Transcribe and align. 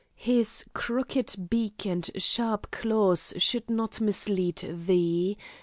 His 0.17 0.65
crooked 0.73 1.47
beak 1.47 1.85
and 1.85 2.09
sharp 2.15 2.71
claws 2.71 3.35
should 3.37 3.69
not 3.69 4.01
mislead 4.01 4.55
thee. 4.87 5.37